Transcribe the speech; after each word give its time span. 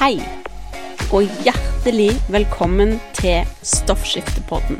Hei, 0.00 0.16
og 1.12 1.26
hjertelig 1.44 2.14
velkommen 2.32 2.94
til 3.18 3.42
Stoffskiftepodden. 3.68 4.78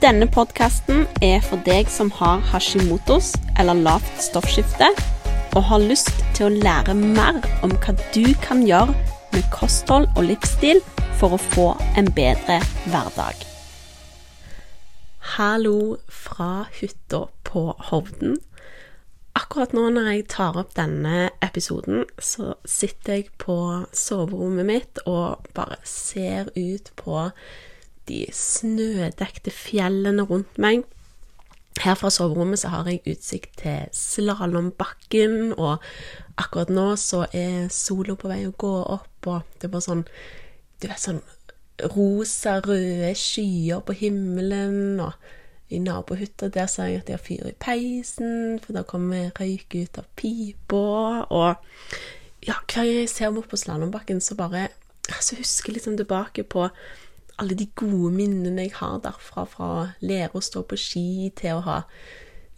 Denne 0.00 0.24
podkasten 0.32 1.02
er 1.20 1.42
for 1.44 1.60
deg 1.66 1.90
som 1.92 2.08
har 2.16 2.40
hashimotos 2.48 3.34
eller 3.60 3.76
lavt 3.76 4.22
stoffskifte, 4.24 4.88
og 5.52 5.68
har 5.68 5.84
lyst 5.84 6.14
til 6.32 6.46
å 6.46 6.62
lære 6.64 6.96
mer 6.96 7.42
om 7.60 7.76
hva 7.84 7.92
du 8.16 8.32
kan 8.40 8.64
gjøre 8.64 8.96
med 9.34 9.52
kosthold 9.52 10.08
og 10.14 10.30
livsstil 10.30 10.80
for 11.20 11.36
å 11.36 11.42
få 11.50 11.68
en 12.00 12.08
bedre 12.16 12.62
hverdag. 12.88 13.44
Hallo 15.36 15.98
fra 16.08 16.70
hytta 16.80 17.26
på 17.44 17.68
Hovden. 17.90 18.38
Akkurat 19.46 19.70
nå 19.76 19.84
når 19.94 20.08
jeg 20.10 20.22
tar 20.32 20.56
opp 20.58 20.72
denne 20.74 21.28
episoden, 21.44 22.02
så 22.18 22.56
sitter 22.66 23.20
jeg 23.20 23.28
på 23.38 23.54
soverommet 23.94 24.66
mitt 24.66 25.00
og 25.06 25.46
bare 25.54 25.78
ser 25.86 26.50
ut 26.56 26.90
på 26.98 27.28
de 28.10 28.24
snødekte 28.34 29.54
fjellene 29.54 30.26
rundt 30.26 30.58
meg. 30.58 30.82
Her 31.78 31.94
fra 31.94 32.10
soverommet 32.10 32.58
så 32.58 32.72
har 32.74 32.90
jeg 32.90 33.04
utsikt 33.06 33.60
til 33.62 33.86
slalåmbakken, 33.94 35.54
og 35.54 35.78
akkurat 36.42 36.72
nå 36.74 36.88
så 36.98 37.28
er 37.30 37.70
sola 37.70 38.18
på 38.18 38.32
vei 38.32 38.42
å 38.48 38.54
gå 38.58 38.74
opp, 38.82 39.30
og 39.30 39.46
det 39.60 39.70
er 39.70 39.74
bare 39.76 39.86
sånn 39.86 40.06
Du 40.82 40.90
vet, 40.90 41.00
sånn 41.00 41.22
rosa-røde 41.94 43.14
skyer 43.16 43.78
på 43.86 43.94
himmelen, 44.02 44.98
og 45.00 45.14
i 45.68 45.78
nabohytta 45.82 46.48
der 46.54 46.66
ser 46.70 46.90
jeg 46.90 47.00
at 47.00 47.08
de 47.08 47.16
har 47.16 47.22
fyr 47.22 47.48
i 47.48 47.54
peisen, 47.60 48.60
for 48.62 48.76
da 48.76 48.84
kommer 48.86 49.32
røyk 49.38 49.74
ut 49.74 49.98
av 49.98 50.06
pipa. 50.16 51.26
Og 51.30 51.54
ja, 52.46 52.54
hver 52.54 52.74
gang 52.74 52.92
jeg 52.92 53.10
ser 53.10 53.32
meg 53.32 53.44
opp 53.44 53.50
på 53.54 53.60
slalåmbakken, 53.60 54.20
så 54.22 54.38
bare 54.38 54.68
så 55.20 55.38
husker 55.38 55.70
jeg 55.70 55.78
liksom 55.78 55.96
tilbake 55.98 56.42
på 56.42 56.68
alle 57.38 57.54
de 57.54 57.66
gode 57.76 58.12
minnene 58.14 58.64
jeg 58.64 58.76
har 58.78 59.00
derfra, 59.04 59.44
fra 59.44 59.66
å 59.66 59.88
lære 60.00 60.34
å 60.34 60.42
stå 60.42 60.62
på 60.66 60.78
ski 60.80 61.32
til 61.36 61.58
å 61.58 61.66
ha 61.66 61.80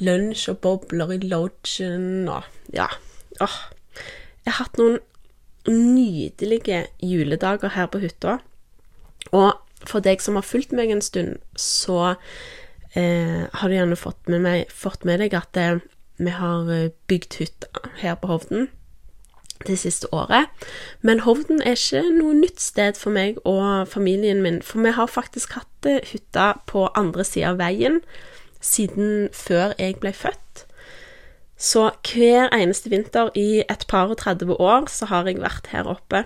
lunsj 0.05 0.53
og 0.53 0.61
bobler 0.63 1.17
i 1.17 1.23
lodgen 1.27 2.29
og 2.31 2.47
ja. 2.75 2.87
Åh. 3.43 3.59
Jeg 4.45 4.55
har 4.55 4.65
hatt 4.65 4.79
noen 4.81 5.01
nydelige 5.69 6.87
juledager 7.05 7.75
her 7.75 7.91
på 7.91 8.01
hytta. 8.01 8.39
Og 9.35 9.59
for 9.85 10.01
deg 10.01 10.23
som 10.25 10.39
har 10.39 10.47
fulgt 10.47 10.73
meg 10.73 10.93
en 10.95 11.05
stund, 11.05 11.37
så 11.59 12.15
eh, 12.99 13.47
har 13.53 13.71
du 13.71 13.77
gjerne 13.77 13.99
fått 13.99 14.29
med, 14.29 14.43
meg, 14.45 14.73
fått 14.75 15.07
med 15.09 15.23
deg 15.23 15.37
at 15.39 15.57
eh, 15.61 15.79
vi 16.19 16.35
har 16.35 16.69
eh, 16.75 16.91
bygd 17.11 17.39
hytta 17.39 17.87
her 18.03 18.19
på 18.19 18.33
Hovden 18.33 18.69
det 19.67 19.79
siste 19.79 20.07
året. 20.15 20.47
Men 21.03 21.21
Hovden 21.21 21.63
er 21.63 21.75
ikke 21.79 22.05
noe 22.15 22.37
nytt 22.39 22.61
sted 22.63 22.99
for 22.99 23.15
meg 23.15 23.41
og 23.49 23.89
familien 23.91 24.43
min, 24.43 24.61
for 24.63 24.83
vi 24.85 24.95
har 24.95 25.11
faktisk 25.11 25.57
hatt 25.59 25.89
eh, 25.89 26.03
hytta 26.07 26.53
på 26.71 26.89
andre 26.99 27.27
sida 27.27 27.53
av 27.55 27.63
veien 27.63 28.03
siden 28.61 29.29
før 29.35 29.75
jeg 29.79 29.99
ble 30.03 30.13
født. 30.15 30.65
Så 31.59 31.89
hver 32.07 32.53
eneste 32.55 32.91
vinter 32.91 33.33
i 33.35 33.65
et 33.67 33.85
par 33.91 34.13
og 34.13 34.21
30 34.23 34.55
år 34.63 34.87
så 34.91 35.09
har 35.11 35.27
jeg 35.27 35.43
vært 35.43 35.73
her 35.75 35.91
oppe 35.91 36.25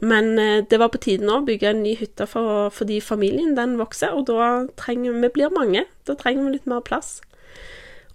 men 0.00 0.38
eh, 0.38 0.64
det 0.64 0.78
var 0.80 0.92
på 0.92 1.00
tide 1.02 1.26
nå 1.26 1.40
å 1.40 1.46
bygge 1.46 1.72
en 1.72 1.82
ny 1.84 1.94
hytte 2.00 2.26
for, 2.28 2.70
fordi 2.72 3.00
familien 3.04 3.56
den 3.56 3.76
vokser, 3.80 4.14
og 4.16 4.28
da 4.30 4.66
trenger 4.80 5.18
vi 5.20 5.32
blir 5.34 5.52
mange. 5.52 5.84
Da 6.08 6.16
trenger 6.18 6.46
vi 6.46 6.56
litt 6.56 6.70
mer 6.70 6.84
plass. 6.84 7.18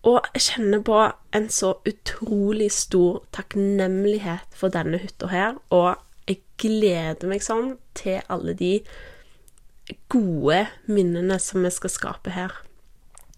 Og 0.06 0.20
jeg 0.36 0.46
kjenner 0.48 0.84
på 0.86 0.98
en 1.38 1.48
så 1.50 1.76
utrolig 1.90 2.70
stor 2.74 3.24
takknemlighet 3.34 4.58
for 4.58 4.74
denne 4.74 5.00
hytta 5.02 5.30
her, 5.32 5.60
og 5.74 5.96
jeg 6.30 6.42
gleder 6.62 7.30
meg 7.30 7.46
sånn 7.46 7.76
til 7.98 8.22
alle 8.34 8.54
de 8.58 8.80
gode 10.10 10.64
minnene 10.90 11.38
som 11.42 11.66
vi 11.66 11.74
skal 11.74 11.94
skape 11.94 12.34
her. 12.34 12.54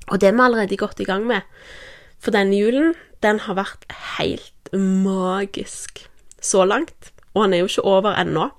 Og 0.07 0.21
det 0.21 0.29
er 0.29 0.35
vi 0.35 0.43
allerede 0.43 0.79
godt 0.79 1.03
i 1.03 1.07
gang 1.07 1.25
med. 1.27 1.43
For 2.19 2.31
denne 2.35 2.55
julen, 2.55 2.95
den 3.23 3.43
har 3.43 3.59
vært 3.59 3.83
helt 4.15 4.71
magisk 4.75 6.05
så 6.43 6.63
langt. 6.67 7.11
Og 7.37 7.45
han 7.45 7.53
er 7.53 7.61
jo 7.61 7.69
ikke 7.69 7.85
over 7.85 8.17
ennå. 8.17 8.49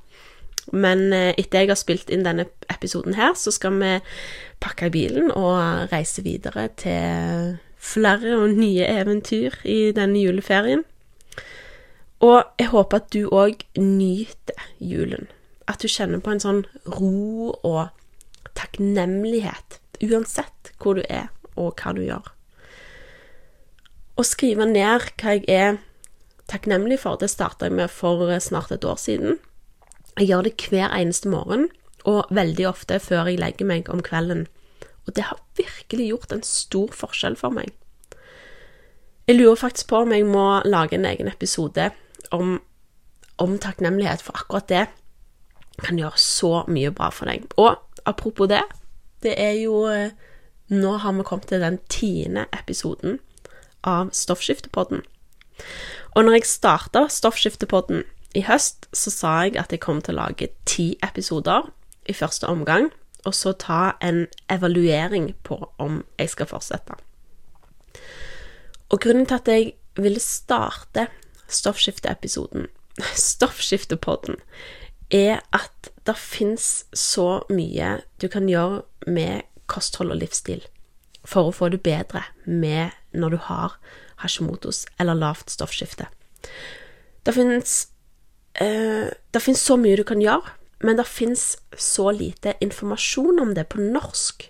Men 0.73 1.09
eh, 1.17 1.33
etter 1.41 1.65
jeg 1.65 1.73
har 1.73 1.81
spilt 1.81 2.13
inn 2.13 2.27
denne 2.27 2.47
episoden 2.71 3.17
her, 3.19 3.35
så 3.35 3.51
skal 3.55 3.79
vi 3.81 3.95
pakke 4.63 4.89
i 4.89 4.95
bilen 4.95 5.33
og 5.33 5.91
reise 5.93 6.23
videre 6.23 6.69
til 6.79 7.57
flere 7.79 8.37
og 8.37 8.57
nye 8.59 8.87
eventyr 8.87 9.61
i 9.65 9.91
denne 9.97 10.21
juleferien. 10.21 10.85
Og 12.21 12.43
jeg 12.59 12.73
håper 12.73 12.99
at 12.99 13.13
du 13.15 13.29
òg 13.31 13.63
nyter 13.79 14.69
julen. 14.83 15.29
At 15.71 15.83
du 15.83 15.89
kjenner 15.89 16.21
på 16.25 16.33
en 16.35 16.43
sånn 16.43 16.65
ro 16.99 17.55
og 17.63 17.89
takknemlighet, 18.59 19.79
uansett 20.03 20.73
hvor 20.83 20.99
du 20.99 21.05
er 21.09 21.29
og 21.59 21.79
hva 21.79 21.95
du 21.95 22.03
gjør. 22.03 22.33
Å 24.19 24.25
skrive 24.27 24.67
ned 24.67 25.07
hva 25.21 25.37
jeg 25.37 25.45
er 25.47 25.79
takknemlig 26.49 27.01
for. 27.05 27.19
Det 27.21 27.31
starta 27.31 27.69
jeg 27.69 27.77
med 27.79 27.91
for 27.93 28.33
snart 28.41 28.73
et 28.73 28.85
år 28.85 28.99
siden. 29.01 29.39
Jeg 30.19 30.29
gjør 30.31 30.49
det 30.49 30.57
hver 30.69 30.91
eneste 30.91 31.31
morgen, 31.31 31.69
og 32.05 32.27
veldig 32.31 32.69
ofte 32.69 32.99
før 33.03 33.29
jeg 33.29 33.39
legger 33.39 33.69
meg 33.69 33.89
om 33.93 34.03
kvelden. 34.03 34.47
Og 35.07 35.15
det 35.17 35.29
har 35.29 35.41
virkelig 35.57 36.09
gjort 36.09 36.33
en 36.33 36.43
stor 36.43 36.93
forskjell 36.93 37.37
for 37.37 37.55
meg. 37.55 37.73
Jeg 39.29 39.37
lurer 39.37 39.61
faktisk 39.61 39.91
på 39.91 40.03
om 40.05 40.13
jeg 40.13 40.25
må 40.27 40.63
lage 40.65 40.97
en 40.97 41.05
egen 41.05 41.29
episode 41.29 41.91
om, 42.33 42.59
om 43.37 43.59
takknemlighet, 43.61 44.23
for 44.25 44.41
akkurat 44.41 44.69
det 44.69 44.87
kan 45.85 46.01
gjøre 46.01 46.19
så 46.19 46.53
mye 46.69 46.91
bra 46.91 47.11
for 47.15 47.31
deg. 47.31 47.45
Og 47.61 47.77
apropos 48.09 48.49
det, 48.51 48.63
det 49.23 49.37
er 49.41 49.55
jo 49.63 49.85
eh, 49.93 50.17
Nå 50.69 50.99
har 51.01 51.15
vi 51.17 51.25
kommet 51.25 51.47
til 51.49 51.63
den 51.65 51.79
tiende 51.89 52.43
episoden 52.53 53.15
av 53.89 54.11
Stoffskiftepodden. 54.13 55.01
Og 56.17 56.25
når 56.25 56.39
jeg 56.39 56.49
starta 56.51 57.07
Stoffskiftepodden 57.13 58.05
i 58.37 58.45
høst, 58.47 58.89
så 58.93 59.11
sa 59.13 59.35
jeg 59.47 59.59
at 59.61 59.73
jeg 59.73 59.83
kom 59.85 60.01
til 60.03 60.17
å 60.17 60.23
lage 60.25 60.51
ti 60.69 60.91
episoder 61.05 61.69
i 62.09 62.17
første 62.17 62.49
omgang, 62.49 62.91
og 63.27 63.35
så 63.35 63.53
ta 63.53 63.93
en 64.05 64.27
evaluering 64.51 65.33
på 65.45 65.59
om 65.79 66.03
jeg 66.19 66.33
skal 66.33 66.49
fortsette. 66.51 66.97
Og 68.89 69.01
grunnen 69.01 69.27
til 69.29 69.41
at 69.41 69.49
jeg 69.49 69.73
ville 69.99 70.21
starte 70.23 71.09
stoffskifteepisoden, 71.49 72.69
stoffskiftepodden, 73.31 74.41
er 75.11 75.41
at 75.57 75.91
det 76.07 76.17
fins 76.21 76.85
så 76.93 77.41
mye 77.51 77.99
du 78.21 78.29
kan 78.29 78.49
gjøre 78.49 78.83
med 79.07 79.47
kosthold 79.69 80.13
og 80.13 80.21
livsstil 80.21 80.65
for 81.29 81.49
å 81.49 81.55
få 81.55 81.69
det 81.73 81.81
bedre 81.85 82.23
med 82.45 82.95
når 83.13 83.35
du 83.35 83.39
har 83.49 83.77
Hashimotos 84.23 84.85
eller 84.99 85.19
lavt 85.19 85.51
stoffskifte. 85.51 86.09
Det 87.25 87.35
fins 87.35 87.89
eh, 88.61 89.11
så 89.55 89.77
mye 89.77 89.99
du 89.99 90.05
kan 90.05 90.23
gjøre, 90.23 90.55
men 90.83 90.99
det 90.99 91.07
fins 91.11 91.57
så 91.77 92.11
lite 92.15 92.55
informasjon 92.61 93.41
om 93.43 93.55
det 93.55 93.69
på 93.73 93.83
norsk. 93.83 94.49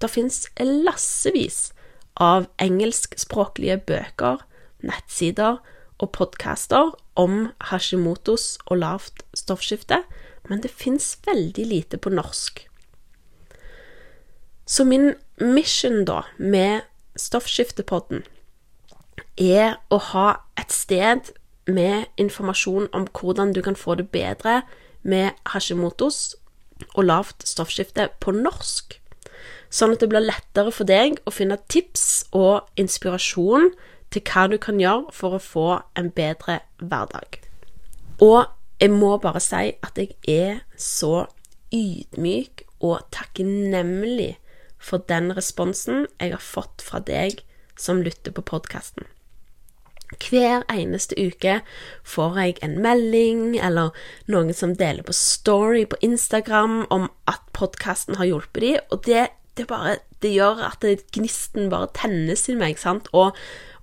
Det 0.00 0.10
fins 0.10 0.46
lassevis 0.58 1.70
av 2.16 2.48
engelskspråklige 2.62 3.78
bøker, 3.88 4.42
nettsider 4.84 5.60
og 5.98 6.12
podcaster 6.12 6.92
om 7.16 7.50
Hashimotos 7.70 8.56
og 8.66 8.82
lavt 8.82 9.24
stoffskifte, 9.36 10.02
men 10.48 10.62
det 10.62 10.70
fins 10.70 11.16
veldig 11.26 11.66
lite 11.66 11.98
på 11.98 12.12
norsk. 12.12 12.66
Så 14.66 14.84
min 14.84 15.14
mission, 15.40 16.04
da, 16.04 16.24
med 16.38 16.82
Stoffskiftepodden, 17.16 18.24
er 19.36 19.76
å 19.90 19.98
ha 20.12 20.28
et 20.58 20.72
sted 20.72 21.32
med 21.66 22.06
informasjon 22.20 22.88
om 22.94 23.06
hvordan 23.18 23.52
du 23.52 23.62
kan 23.62 23.76
få 23.76 23.96
det 23.98 24.08
bedre 24.14 24.62
med 25.02 25.34
Hashimotos 25.52 26.36
og 26.94 27.04
lavt 27.08 27.46
stoffskifte 27.48 28.08
på 28.20 28.34
norsk, 28.36 28.98
sånn 29.70 29.94
at 29.94 30.02
det 30.02 30.10
blir 30.12 30.24
lettere 30.24 30.72
for 30.74 30.88
deg 30.88 31.18
å 31.26 31.34
finne 31.34 31.58
tips 31.72 32.26
og 32.36 32.68
inspirasjon 32.80 33.72
til 34.14 34.22
hva 34.28 34.46
du 34.50 34.58
kan 34.62 34.80
gjøre 34.80 35.12
for 35.14 35.36
å 35.36 35.42
få 35.42 35.66
en 35.98 36.12
bedre 36.14 36.60
hverdag. 36.78 37.40
Og 38.22 38.46
jeg 38.80 38.92
må 38.92 39.16
bare 39.20 39.40
si 39.42 39.72
at 39.84 39.98
jeg 39.98 40.14
er 40.28 40.62
så 40.80 41.26
ydmyk 41.74 42.66
og 42.84 43.00
takknemlig 43.14 44.36
for 44.78 45.02
den 45.08 45.32
responsen 45.36 46.06
jeg 46.20 46.34
har 46.34 46.44
fått 46.44 46.84
fra 46.84 47.00
deg 47.00 47.40
som 47.80 48.02
lytter 48.02 48.34
på 48.34 48.44
podkasten. 48.46 49.06
Hver 50.22 50.62
eneste 50.70 51.16
uke 51.18 51.60
får 52.06 52.36
jeg 52.38 52.58
en 52.62 52.76
melding 52.82 53.56
eller 53.58 53.94
noen 54.30 54.54
som 54.54 54.76
deler 54.78 55.02
på 55.06 55.14
story 55.16 55.82
på 55.90 55.98
Instagram 56.06 56.84
om 56.94 57.08
at 57.26 57.42
podkasten 57.56 58.20
har 58.20 58.30
hjulpet 58.30 58.62
dem, 58.62 58.78
og 58.94 59.02
det, 59.08 59.26
det, 59.58 59.66
bare, 59.66 59.98
det 60.22 60.30
gjør 60.36 60.62
at 60.68 60.86
gnisten 61.16 61.72
bare 61.72 61.90
tennes 61.98 62.46
i 62.48 62.54
meg, 62.54 62.78
sant, 62.78 63.10
og, 63.12 63.34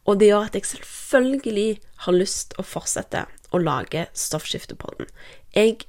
og 0.08 0.22
det 0.22 0.32
gjør 0.32 0.48
at 0.48 0.56
jeg 0.56 0.72
selvfølgelig 0.72 1.70
har 2.08 2.20
lyst 2.20 2.56
å 2.58 2.68
fortsette. 2.68 3.28
å 3.54 3.60
lage 3.62 4.08
Stoffskiftepodden. 4.18 5.06
Jeg, 5.54 5.84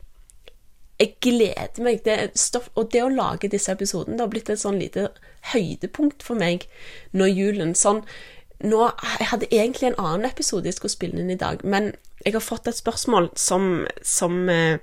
jeg 0.98 1.16
gleder 1.24 1.82
meg. 1.82 2.02
Det 2.04 2.38
stoff, 2.38 2.70
og 2.74 2.92
det 2.92 3.02
å 3.02 3.12
lage 3.12 3.50
disse 3.50 3.72
episodene 3.72 4.18
det 4.18 4.24
har 4.24 4.32
blitt 4.32 4.50
et 4.52 4.62
sånn 4.62 4.80
lite 4.80 5.08
høydepunkt 5.52 6.22
for 6.24 6.38
meg 6.40 6.68
når 7.12 7.34
julen 7.34 7.74
sånn 7.78 8.04
nå, 8.64 8.80
Jeg 9.18 9.28
hadde 9.28 9.50
egentlig 9.50 9.90
en 9.90 9.98
annen 10.00 10.28
episode 10.30 10.70
jeg 10.70 10.78
skulle 10.78 10.94
spille 10.94 11.20
inn 11.20 11.32
i 11.32 11.40
dag, 11.40 11.60
men 11.64 11.92
jeg 12.24 12.36
har 12.36 12.44
fått 12.44 12.68
et 12.70 12.78
spørsmål 12.78 13.28
som, 13.36 13.84
som 14.00 14.48
eh, 14.48 14.78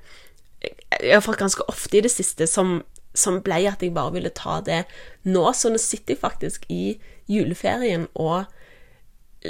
Jeg 0.99 1.15
har 1.15 1.23
fått 1.25 1.39
ganske 1.39 1.65
ofte 1.71 1.97
i 1.97 2.03
det 2.05 2.11
siste, 2.11 2.45
som, 2.47 2.83
som 3.17 3.39
ble 3.41 3.63
at 3.71 3.81
jeg 3.81 3.95
bare 3.95 4.13
ville 4.13 4.29
ta 4.29 4.59
det 4.61 4.83
nå. 5.23 5.47
Så 5.57 5.71
nå 5.71 5.79
sitter 5.81 6.13
jeg 6.13 6.21
faktisk 6.21 6.67
i 6.69 6.99
juleferien 7.31 8.05
og 8.13 8.51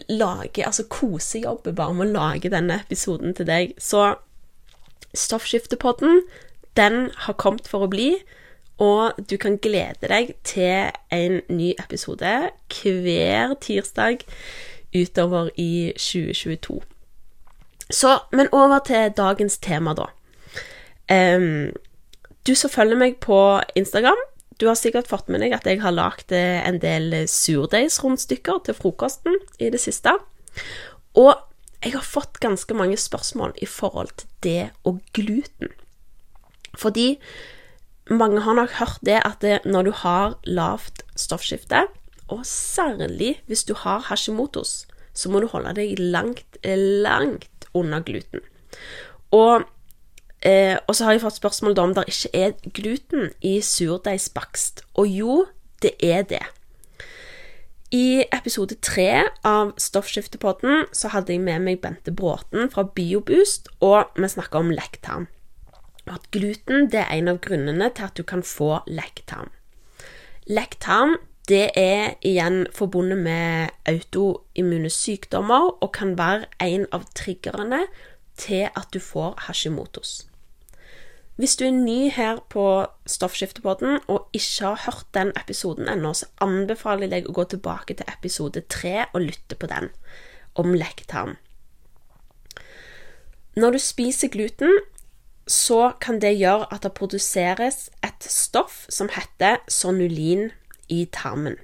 lager 0.07 0.69
Altså 0.69 0.85
kosejobber 0.87 1.75
bare 1.75 1.93
med 1.97 2.07
å 2.07 2.13
lage 2.13 2.53
denne 2.53 2.79
episoden 2.85 3.35
til 3.35 3.49
deg. 3.49 3.73
Så 3.81 4.13
Stoffskiftepodden, 5.11 6.21
den 6.77 7.09
har 7.25 7.37
kommet 7.39 7.67
for 7.67 7.85
å 7.85 7.91
bli. 7.91 8.15
Og 8.81 9.17
du 9.29 9.37
kan 9.37 9.59
glede 9.61 10.09
deg 10.09 10.33
til 10.47 10.89
en 11.13 11.41
ny 11.53 11.73
episode 11.77 12.31
hver 12.71 13.53
tirsdag 13.61 14.23
utover 14.95 15.51
i 15.55 15.91
2022. 15.97 16.79
Så, 17.91 18.17
men 18.31 18.49
over 18.51 18.79
til 18.87 19.11
dagens 19.17 19.57
tema, 19.61 19.93
da. 19.93 20.07
Um, 21.11 21.73
du 22.47 22.55
som 22.55 22.71
følger 22.71 22.97
meg 22.97 23.19
på 23.21 23.37
Instagram, 23.75 24.17
du 24.61 24.67
har 24.69 24.77
sikkert 24.79 25.09
fått 25.09 25.29
med 25.29 25.43
deg 25.43 25.53
at 25.57 25.65
jeg 25.65 25.81
har 25.81 25.93
lagd 25.93 26.33
eh, 26.37 26.61
en 26.61 26.77
del 26.81 27.13
surdeigsrundstykker 27.29 28.61
til 28.65 28.77
frokosten 28.77 29.39
i 29.59 29.71
det 29.73 29.81
siste. 29.81 30.13
Og 31.17 31.33
jeg 31.81 31.95
har 31.95 32.05
fått 32.05 32.37
ganske 32.43 32.75
mange 32.77 32.97
spørsmål 33.01 33.55
i 33.61 33.65
forhold 33.65 34.13
til 34.21 34.29
det 34.45 34.65
og 34.85 35.01
gluten. 35.17 35.73
Fordi 36.77 37.19
mange 38.11 38.41
har 38.41 38.53
nok 38.53 38.71
hørt 38.79 38.99
det 39.05 39.19
at 39.25 39.41
det, 39.41 39.59
når 39.65 39.81
du 39.87 39.91
har 39.91 40.37
lavt 40.43 41.03
stoffskifte, 41.15 41.85
og 42.27 42.45
særlig 42.45 43.41
hvis 43.47 43.63
du 43.63 43.73
har 43.73 43.99
Hashimotos, 44.07 44.87
så 45.13 45.29
må 45.29 45.39
du 45.39 45.47
holde 45.51 45.73
deg 45.75 45.99
langt, 45.99 46.57
langt 46.63 47.67
unna 47.73 47.99
gluten. 47.99 48.39
Og, 49.31 49.63
eh, 50.41 50.77
så 50.91 51.03
har 51.03 51.11
jeg 51.11 51.21
fått 51.21 51.39
spørsmål 51.39 51.79
om 51.79 51.93
det 51.95 52.07
ikke 52.07 52.31
er 52.33 52.71
gluten 52.73 53.31
i 53.41 53.59
surdeigsbakst. 53.61 54.83
Og 54.93 55.07
jo, 55.07 55.45
det 55.81 55.91
er 56.03 56.23
det. 56.23 56.43
I 57.91 58.23
episode 58.31 58.75
tre 58.79 59.23
av 59.43 59.73
Stoffskiftepodden 59.77 60.85
så 60.95 61.11
hadde 61.11 61.33
jeg 61.33 61.43
med 61.43 61.59
meg 61.59 61.81
Bente 61.81 62.11
Bråten 62.11 62.71
fra 62.71 62.83
Bioboost, 62.87 63.67
og 63.81 64.15
vi 64.15 64.31
snakka 64.31 64.63
om 64.63 64.71
lekktarm 64.71 65.27
at 66.13 66.29
gluten 66.31 66.89
er 66.93 67.09
en 67.11 67.31
av 67.31 67.41
grunnene 67.43 67.89
til 67.95 68.07
at 68.07 68.17
du 68.17 68.23
kan 68.27 68.43
få 68.43 68.79
lekktarm. 68.87 69.51
Lekktarm 70.47 71.17
er 71.51 72.15
igjen 72.23 72.67
forbundet 72.71 73.17
med 73.17 73.69
autoimmune 73.89 74.89
sykdommer 74.89 75.83
og 75.83 75.91
kan 75.91 76.17
være 76.17 76.45
en 76.63 76.85
av 76.91 77.03
triggerne 77.15 77.85
til 78.37 78.69
at 78.69 78.87
du 78.93 78.99
får 78.99 79.35
Hashimotos. 79.47 80.27
Hvis 81.35 81.55
du 81.55 81.65
er 81.65 81.73
ny 81.73 82.09
her 82.13 82.37
på 82.49 82.85
Stoffskiftepodden 83.09 83.99
og 84.07 84.29
ikke 84.33 84.65
har 84.65 84.81
hørt 84.85 85.07
den 85.13 85.31
episoden 85.35 85.89
ennå, 85.89 86.13
så 86.13 86.27
anbefaler 86.41 87.07
jeg 87.07 87.11
deg 87.11 87.29
å 87.29 87.33
gå 87.33 87.45
tilbake 87.49 87.95
til 87.97 88.11
episode 88.11 88.61
tre 88.69 89.07
og 89.13 89.23
lytte 89.23 89.57
på 89.57 89.69
den, 89.71 89.89
om 90.53 90.75
lekktarm. 90.75 91.37
Når 93.55 93.71
du 93.71 93.79
spiser 93.83 94.29
gluten, 94.31 94.69
så 95.51 95.91
kan 95.99 96.21
det 96.23 96.37
gjøre 96.39 96.69
at 96.71 96.85
det 96.85 96.93
produseres 96.95 97.89
et 98.05 98.23
stoff 98.23 98.85
som 98.89 99.11
heter 99.11 99.59
sonulin 99.67 100.49
i 100.87 101.03
tarmen. 101.11 101.57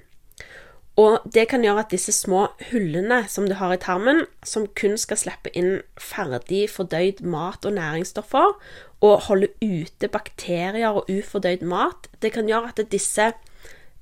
Og 0.98 1.22
det 1.34 1.46
kan 1.48 1.62
gjøre 1.62 1.84
at 1.84 1.92
disse 1.94 2.12
små 2.12 2.48
hullene 2.72 3.22
som 3.30 3.46
du 3.46 3.54
har 3.54 3.72
i 3.72 3.80
tarmen, 3.80 4.24
som 4.42 4.66
kun 4.76 4.96
skal 4.98 5.20
slippe 5.20 5.52
inn 5.54 5.78
ferdig 5.94 6.64
fordøyd 6.72 7.22
mat 7.22 7.64
og 7.64 7.76
næringsstoffer, 7.78 8.56
og 9.00 9.20
holde 9.28 9.52
ute 9.62 10.10
bakterier 10.10 10.90
og 10.90 11.06
ufordøyd 11.06 11.62
mat, 11.62 12.10
det 12.22 12.32
kan 12.34 12.50
gjøre 12.50 12.72
at 12.74 12.82
disse 12.90 13.30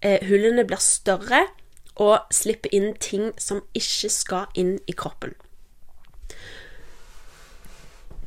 eh, 0.01 0.25
hullene 0.25 0.65
blir 0.65 0.81
større 0.81 1.45
og 2.01 2.33
slipper 2.33 2.73
inn 2.73 2.95
ting 3.01 3.29
som 3.37 3.61
ikke 3.77 4.09
skal 4.13 4.49
inn 4.57 4.79
i 4.89 4.97
kroppen. 4.97 5.37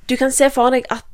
Du 0.09 0.15
kan 0.17 0.31
se 0.33 0.49
for 0.53 0.73
deg 0.73 0.87
at 0.93 1.08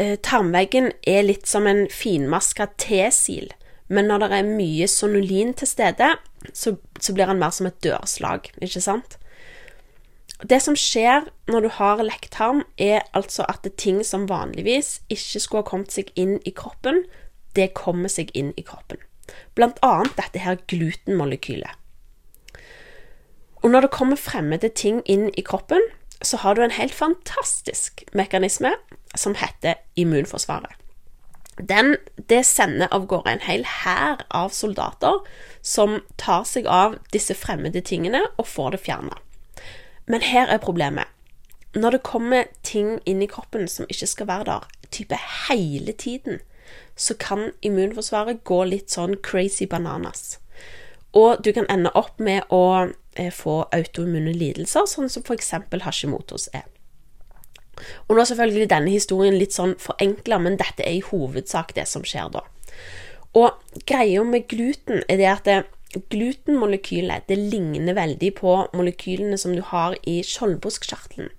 eh, 0.00 0.16
tarmveggen 0.22 0.92
er 1.06 1.26
litt 1.26 1.48
som 1.50 1.68
en 1.70 1.86
finmaska 1.90 2.68
T-sil, 2.80 3.52
men 3.88 4.08
når 4.08 4.24
det 4.24 4.30
er 4.38 4.54
mye 4.56 4.88
sonulin 4.88 5.52
til 5.56 5.68
stede, 5.68 6.14
så, 6.52 6.76
så 7.00 7.14
blir 7.14 7.30
den 7.30 7.40
mer 7.40 7.52
som 7.54 7.68
et 7.68 7.80
dørslag, 7.84 8.50
ikke 8.62 8.82
sant? 8.84 9.18
Det 10.44 10.58
som 10.60 10.76
skjer 10.76 11.28
når 11.48 11.64
du 11.64 11.70
har 11.76 12.02
lekktarm, 12.04 12.64
er 12.76 13.04
altså 13.16 13.46
at 13.48 13.66
ting 13.80 14.02
som 14.04 14.26
vanligvis 14.28 14.98
ikke 15.08 15.40
skulle 15.40 15.62
ha 15.62 15.70
kommet 15.70 15.94
seg 15.94 16.10
inn 16.20 16.36
i 16.44 16.52
kroppen, 16.52 17.04
det 17.54 17.72
kommer 17.78 18.10
seg 18.12 18.32
inn 18.34 18.52
i 18.58 18.64
kroppen. 18.66 18.98
Blant 19.54 19.78
annet 19.86 20.16
dette 20.18 20.42
her 20.42 20.58
glutenmolekylet. 20.68 21.80
Og 23.64 23.70
når 23.72 23.86
det 23.86 23.94
kommer 23.94 24.20
fremmede 24.20 24.68
ting 24.68 25.00
inn 25.08 25.30
i 25.32 25.44
kroppen, 25.46 25.80
så 26.22 26.36
har 26.36 26.54
du 26.54 26.62
en 26.64 26.74
helt 26.74 26.94
fantastisk 26.94 28.04
mekanisme 28.12 28.72
som 29.14 29.34
heter 29.34 29.74
immunforsvaret. 29.94 30.72
Den, 31.58 31.96
det 32.16 32.42
sender 32.46 32.90
av 32.90 33.06
gårde 33.06 33.30
en 33.30 33.44
hel 33.46 33.62
hær 33.64 34.24
av 34.34 34.50
soldater 34.50 35.20
som 35.62 36.00
tar 36.18 36.42
seg 36.48 36.66
av 36.66 36.96
disse 37.14 37.36
fremmede 37.38 37.84
tingene 37.86 38.24
og 38.36 38.48
får 38.50 38.74
det 38.74 38.80
fjerna. 38.88 39.20
Men 40.10 40.24
her 40.26 40.50
er 40.50 40.62
problemet. 40.62 41.06
Når 41.74 41.90
det 41.90 42.06
kommer 42.06 42.50
ting 42.62 42.98
inn 43.06 43.22
i 43.22 43.30
kroppen 43.30 43.68
som 43.70 43.86
ikke 43.90 44.10
skal 44.10 44.30
være 44.30 44.48
der, 44.50 44.66
type 44.94 45.18
hele 45.48 45.92
tiden, 45.92 46.40
så 46.96 47.14
kan 47.18 47.50
immunforsvaret 47.62 48.44
gå 48.46 48.60
litt 48.68 48.94
sånn 48.94 49.16
crazy 49.22 49.66
bananas. 49.70 50.38
Og 51.14 51.42
du 51.46 51.52
kan 51.54 51.68
ende 51.70 51.92
opp 51.94 52.18
med 52.18 52.48
å 52.50 52.64
eh, 53.14 53.30
få 53.30 53.62
autoimmune 53.74 54.34
lidelser, 54.34 54.88
sånn 54.90 55.10
som 55.12 55.22
f.eks. 55.22 55.52
Hashimotos 55.84 56.48
er. 56.52 56.66
Og 58.06 58.14
nå 58.14 58.22
er 58.22 58.30
selvfølgelig 58.30 58.70
denne 58.70 58.94
historien 58.94 59.38
litt 59.38 59.54
sånn 59.54 59.76
forenkla, 59.82 60.40
men 60.42 60.58
dette 60.60 60.84
er 60.86 60.98
i 60.98 61.06
hovedsak 61.06 61.74
det 61.78 61.86
som 61.90 62.04
skjer 62.06 62.32
da. 62.34 62.44
Og 63.34 63.80
greia 63.90 64.22
med 64.26 64.46
gluten 64.50 65.02
er 65.10 65.18
det 65.18 65.30
at 65.30 65.48
det, 65.48 65.62
glutenmolekylet 66.10 67.26
det 67.30 67.38
ligner 67.38 67.94
veldig 67.98 68.30
på 68.38 68.54
molekylene 68.74 69.38
som 69.38 69.54
du 69.54 69.62
har 69.70 69.96
i 70.10 70.20
skjoldbruskkjertelen. 70.26 71.30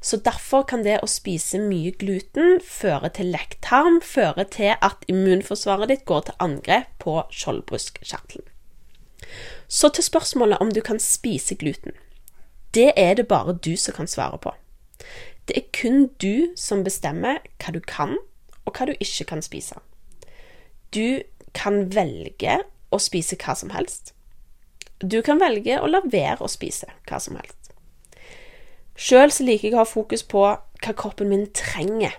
Så 0.00 0.20
derfor 0.22 0.62
kan 0.70 0.84
det 0.86 1.00
å 1.02 1.10
spise 1.10 1.58
mye 1.58 1.90
gluten 1.98 2.60
føre 2.62 3.10
til 3.14 3.32
lekktarm, 3.34 3.98
føre 4.02 4.46
til 4.46 4.76
at 4.78 5.02
immunforsvaret 5.10 5.90
ditt 5.90 6.06
går 6.06 6.28
til 6.28 6.38
angrep 6.44 6.92
på 7.02 7.18
skjoldbruskkjertelen. 7.34 8.46
Så 9.68 9.88
til 9.88 10.04
spørsmålet 10.04 10.58
om 10.58 10.72
du 10.72 10.80
kan 10.80 11.00
spise 11.00 11.54
gluten. 11.54 11.92
Det 12.74 12.92
er 12.96 13.14
det 13.14 13.28
bare 13.28 13.56
du 13.56 13.76
som 13.76 13.94
kan 13.94 14.06
svare 14.06 14.38
på. 14.38 14.52
Det 15.48 15.56
er 15.56 15.68
kun 15.72 16.08
du 16.22 16.52
som 16.56 16.84
bestemmer 16.84 17.40
hva 17.56 17.72
du 17.72 17.80
kan, 17.80 18.18
og 18.64 18.76
hva 18.76 18.88
du 18.88 18.94
ikke 19.00 19.24
kan 19.32 19.42
spise. 19.42 19.80
Du 20.94 21.22
kan 21.56 21.88
velge 21.94 22.60
å 22.92 23.00
spise 23.00 23.36
hva 23.40 23.56
som 23.56 23.72
helst. 23.72 24.12
Du 25.00 25.22
kan 25.22 25.40
velge 25.40 25.78
å 25.80 25.88
la 25.88 26.02
være 26.04 26.44
å 26.44 26.50
spise 26.50 26.88
hva 27.08 27.20
som 27.22 27.38
helst. 27.38 27.72
Sjøl 28.98 29.30
liker 29.46 29.68
jeg 29.68 29.76
å 29.76 29.84
ha 29.84 29.86
fokus 29.86 30.24
på 30.26 30.42
hva 30.42 30.94
kroppen 30.98 31.30
min 31.30 31.46
trenger. 31.54 32.16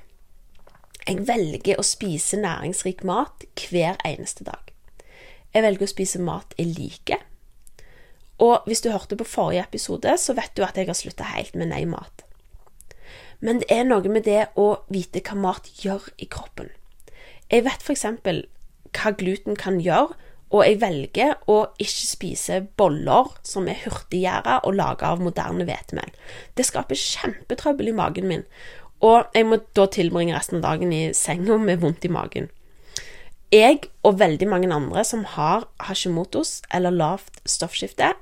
Jeg 1.06 1.26
velger 1.28 1.80
å 1.80 1.86
spise 1.86 2.40
næringsrik 2.40 3.04
mat 3.04 3.44
hver 3.60 4.00
eneste 4.08 4.46
dag. 4.48 4.72
Jeg 5.54 5.66
velger 5.66 5.88
å 5.88 5.92
spise 5.92 6.22
mat 6.22 6.54
jeg 6.58 6.74
liker. 6.78 7.26
Og 8.40 8.64
hvis 8.70 8.82
du 8.86 8.92
hørte 8.94 9.18
på 9.20 9.28
forrige 9.28 9.66
episode, 9.68 10.16
så 10.18 10.36
vet 10.38 10.54
du 10.56 10.64
at 10.64 10.78
jeg 10.78 10.88
har 10.88 10.98
slutta 10.98 11.28
helt 11.34 11.58
med 11.60 11.72
nei-mat. 11.74 12.24
Men 13.44 13.62
det 13.62 13.70
er 13.72 13.86
noe 13.88 14.12
med 14.12 14.26
det 14.28 14.50
å 14.60 14.84
vite 14.92 15.24
hva 15.26 15.36
mat 15.40 15.68
gjør 15.84 16.10
i 16.20 16.28
kroppen. 16.32 16.72
Jeg 17.50 17.66
vet 17.66 17.84
f.eks. 17.84 18.06
hva 18.96 19.14
gluten 19.18 19.58
kan 19.60 19.80
gjøre, 19.84 20.16
og 20.50 20.64
jeg 20.66 20.80
velger 20.82 21.36
å 21.52 21.60
ikke 21.78 22.08
spise 22.10 22.60
boller 22.80 23.30
som 23.46 23.68
er 23.70 23.84
hurtiggjæra 23.84 24.62
og 24.66 24.78
laga 24.80 25.12
av 25.14 25.22
moderne 25.22 25.66
hvetemel. 25.68 26.10
Det 26.58 26.66
skaper 26.66 26.98
kjempetrøbbel 26.98 27.92
i 27.92 27.98
magen 27.98 28.30
min, 28.32 28.46
og 29.06 29.30
jeg 29.36 29.46
må 29.48 29.60
da 29.78 29.86
tilbringe 29.88 30.36
resten 30.36 30.60
av 30.60 30.72
dagen 30.72 30.94
i 30.96 31.04
senga 31.16 31.60
med 31.62 31.84
vondt 31.84 32.08
i 32.08 32.12
magen. 32.12 32.50
Jeg 33.50 33.88
og 34.06 34.20
veldig 34.20 34.46
mange 34.50 34.70
andre 34.74 35.02
som 35.08 35.24
har 35.26 35.66
hashimotos 35.82 36.60
eller 36.74 36.94
lavt 36.94 37.40
stoffskifte, 37.50 38.14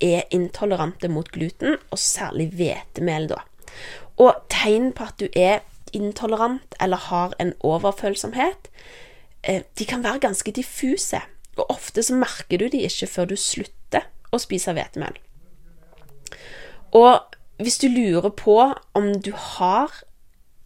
er 0.00 0.26
intolerante 0.34 1.08
mot 1.08 1.30
gluten, 1.32 1.78
og 1.90 1.98
særlig 1.98 2.50
hvetemel, 2.58 3.30
da. 3.30 3.40
Og 4.20 4.34
tegn 4.52 4.90
på 4.92 5.06
at 5.08 5.16
du 5.22 5.28
er 5.32 5.62
intolerant 5.96 6.76
eller 6.82 7.00
har 7.08 7.32
en 7.40 7.54
overfølsomhet, 7.64 8.68
eh, 9.42 9.62
de 9.78 9.84
kan 9.84 10.04
være 10.04 10.20
ganske 10.26 10.52
diffuse. 10.52 11.20
Og 11.56 11.70
ofte 11.70 12.02
så 12.02 12.14
merker 12.14 12.58
du 12.58 12.68
de 12.68 12.84
ikke 12.84 13.06
før 13.06 13.30
du 13.30 13.36
slutter 13.36 14.04
å 14.32 14.38
spise 14.42 14.74
hvetemel. 14.74 15.16
Og 16.92 17.22
hvis 17.62 17.78
du 17.78 17.88
lurer 17.88 18.30
på 18.30 18.58
om 18.94 19.12
du 19.22 19.32
har 19.32 20.02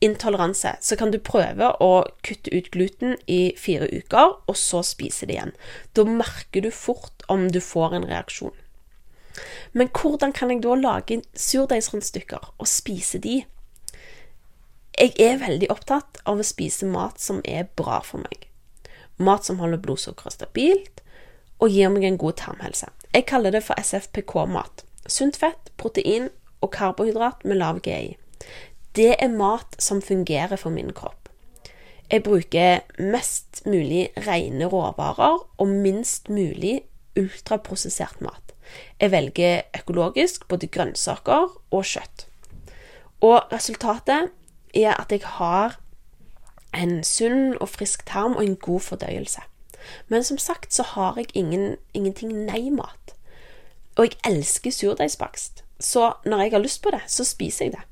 intoleranse, 0.00 0.76
så 0.81 0.97
kan 0.97 1.11
du 1.11 1.19
prøve 1.23 1.73
å 1.83 1.93
kutte 2.26 2.52
ut 2.55 2.71
gluten 2.75 3.17
i 3.26 3.55
fire 3.59 3.88
uker, 3.90 4.37
og 4.47 4.57
så 4.57 4.83
spise 4.87 5.26
det 5.26 5.37
igjen. 5.37 5.55
Da 5.99 6.05
merker 6.07 6.62
du 6.64 6.71
fort 6.75 7.26
om 7.28 7.49
du 7.52 7.61
får 7.64 7.99
en 7.99 8.09
reaksjon. 8.09 8.55
Men 9.73 9.90
hvordan 9.95 10.33
kan 10.35 10.50
jeg 10.50 10.62
da 10.64 10.75
lage 10.78 11.21
surdeigsrundstykker 11.38 12.52
og 12.59 12.71
spise 12.71 13.21
de? 13.23 13.43
Jeg 14.99 15.14
er 15.23 15.38
veldig 15.38 15.69
opptatt 15.71 16.19
av 16.26 16.40
å 16.40 16.47
spise 16.47 16.87
mat 16.90 17.21
som 17.23 17.43
er 17.47 17.69
bra 17.78 18.00
for 18.02 18.25
meg. 18.25 18.49
Mat 19.19 19.47
som 19.47 19.61
holder 19.62 19.83
blodsukkeret 19.83 20.38
stabilt 20.38 21.02
og 21.59 21.75
gir 21.75 21.90
meg 21.90 22.07
en 22.07 22.19
god 22.19 22.38
tarmhelse. 22.40 22.90
Jeg 23.14 23.26
kaller 23.31 23.55
det 23.55 23.64
for 23.67 23.78
SFPK-mat. 23.78 24.85
Sunt 25.07 25.38
fett, 25.38 25.71
protein 25.78 26.28
og 26.62 26.73
karbohydrat 26.75 27.47
med 27.47 27.59
lav 27.62 27.81
GI. 27.83 28.17
Det 28.99 29.12
er 29.23 29.31
mat 29.31 29.76
som 29.78 30.00
fungerer 30.02 30.59
for 30.59 30.75
min 30.75 30.88
kropp. 30.90 31.28
Jeg 32.11 32.25
bruker 32.26 32.81
mest 32.99 33.61
mulig 33.67 34.09
rene 34.26 34.67
råvarer 34.67 35.37
og 35.61 35.69
minst 35.69 36.26
mulig 36.28 36.81
ultraprosessert 37.19 38.19
mat. 38.25 38.55
Jeg 39.00 39.12
velger 39.12 39.61
økologisk 39.78 40.49
både 40.49 40.67
grønnsaker 40.67 41.47
og 41.71 41.85
kjøtt. 41.85 42.25
Og 43.21 43.52
resultatet 43.52 44.33
er 44.75 44.97
at 44.97 45.14
jeg 45.14 45.23
har 45.37 45.78
en 46.75 47.05
sunn 47.05 47.55
og 47.61 47.69
frisk 47.69 48.02
tarm 48.07 48.35
og 48.35 48.43
en 48.45 48.57
god 48.57 48.81
fordøyelse. 48.81 49.45
Men 50.09 50.25
som 50.25 50.38
sagt 50.43 50.75
så 50.75 50.83
har 50.83 51.21
jeg 51.23 51.31
ingen, 51.35 51.76
ingenting 51.95 52.35
nei-mat. 52.49 53.14
Og 53.95 54.11
jeg 54.11 54.19
elsker 54.26 54.75
surdeigsbakst. 54.75 55.62
Så 55.78 56.12
når 56.25 56.43
jeg 56.43 56.50
har 56.57 56.67
lyst 56.67 56.83
på 56.83 56.90
det, 56.90 57.05
så 57.07 57.25
spiser 57.25 57.64
jeg 57.64 57.78
det. 57.78 57.88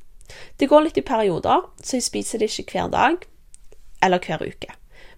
Det 0.61 0.69
går 0.71 0.87
litt 0.87 0.99
i 1.01 1.05
perioder, 1.07 1.67
så 1.83 1.99
jeg 1.99 2.07
spiser 2.07 2.43
det 2.43 2.51
ikke 2.51 2.77
hver 2.77 2.91
dag 2.93 3.29
eller 4.05 4.23
hver 4.23 4.45
uke. 4.47 4.75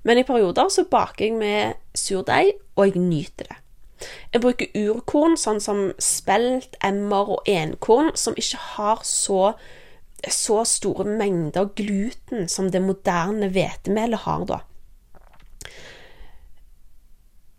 Men 0.07 0.21
i 0.21 0.27
perioder 0.27 0.71
så 0.73 0.85
baker 0.89 1.27
jeg 1.27 1.39
med 1.39 1.79
surdeig, 1.97 2.55
og 2.77 2.87
jeg 2.87 3.03
nyter 3.03 3.51
det. 3.51 3.59
Jeg 4.33 4.43
bruker 4.45 4.77
urkorn, 4.79 5.35
sånn 5.41 5.59
som 5.61 5.89
spelt, 6.03 6.77
emmer 6.85 7.35
og 7.35 7.51
enkorn, 7.51 8.13
som 8.15 8.37
ikke 8.39 8.61
har 8.77 9.03
så, 9.07 9.53
så 10.23 10.63
store 10.69 11.07
mengder 11.09 11.73
gluten 11.79 12.47
som 12.49 12.71
det 12.71 12.85
moderne 12.85 13.51
hvetemelet 13.55 14.23
har, 14.27 14.47
da. 14.47 14.61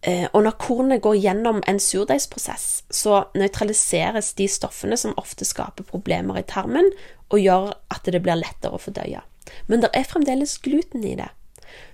Eh, 0.01 0.27
og 0.31 0.43
når 0.45 0.55
kornet 0.61 1.01
går 1.03 1.17
gjennom 1.19 1.59
en 1.67 1.79
surdeigsprosess, 1.79 2.83
så 2.91 3.25
nøytraliseres 3.35 4.31
de 4.39 4.47
stoffene 4.47 4.97
som 4.97 5.17
ofte 5.19 5.45
skaper 5.47 5.83
problemer 5.83 6.39
i 6.39 6.45
tarmen, 6.47 6.87
og 7.29 7.43
gjør 7.43 7.73
at 7.91 8.07
det 8.07 8.21
blir 8.23 8.39
lettere 8.39 8.77
å 8.77 8.81
fordøye. 8.81 9.21
Men 9.67 9.83
det 9.83 9.89
er 9.93 10.07
fremdeles 10.07 10.57
gluten 10.63 11.03
i 11.03 11.17
det. 11.19 11.29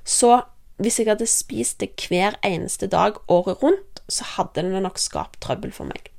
Så 0.04 0.44
hvis 0.78 1.00
jeg 1.00 1.10
hadde 1.10 1.28
spist 1.28 1.80
det 1.80 1.96
hver 2.08 2.38
eneste 2.46 2.88
dag 2.88 3.18
året 3.32 3.64
rundt, 3.64 4.04
så 4.12 4.28
hadde 4.36 4.62
det 4.62 4.84
nok 4.84 5.00
skapt 5.02 5.42
trøbbel 5.42 5.74
for 5.74 5.90
meg. 5.90 6.12